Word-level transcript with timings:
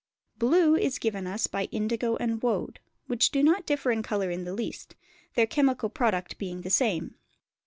Blue 0.39 0.73
is 0.75 0.97
given 0.97 1.27
us 1.27 1.45
by 1.45 1.65
indigo 1.65 2.15
and 2.15 2.41
woad, 2.41 2.79
which 3.05 3.29
do 3.29 3.43
not 3.43 3.67
differ 3.67 3.91
in 3.91 4.01
colour 4.01 4.31
in 4.31 4.45
the 4.45 4.53
least, 4.55 4.95
their 5.35 5.45
chemical 5.45 5.89
product 5.91 6.39
being 6.39 6.61
the 6.61 6.71
same. 6.71 7.13